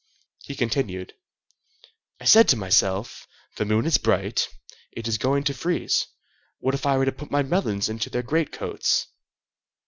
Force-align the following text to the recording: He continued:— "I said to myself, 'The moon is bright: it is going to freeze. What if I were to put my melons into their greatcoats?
He 0.45 0.55
continued:— 0.55 1.13
"I 2.19 2.25
said 2.25 2.47
to 2.49 2.57
myself, 2.57 3.27
'The 3.57 3.65
moon 3.65 3.85
is 3.85 3.99
bright: 3.99 4.49
it 4.91 5.07
is 5.07 5.19
going 5.19 5.43
to 5.43 5.53
freeze. 5.53 6.07
What 6.57 6.73
if 6.73 6.87
I 6.87 6.97
were 6.97 7.05
to 7.05 7.11
put 7.11 7.29
my 7.29 7.43
melons 7.43 7.87
into 7.87 8.09
their 8.09 8.23
greatcoats? 8.23 9.09